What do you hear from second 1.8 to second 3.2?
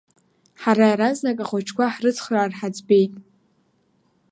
ҳрыцхраар ҳаӡбеит.